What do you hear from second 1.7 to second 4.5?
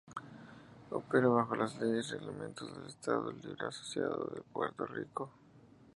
leyes y reglamentos del Estado Libre Asociado de